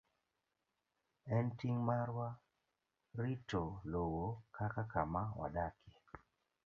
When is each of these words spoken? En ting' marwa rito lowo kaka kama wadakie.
En 1.35 1.45
ting' 1.57 1.85
marwa 1.87 2.27
rito 3.19 3.63
lowo 3.91 4.27
kaka 4.55 4.83
kama 4.93 5.21
wadakie. 5.39 5.93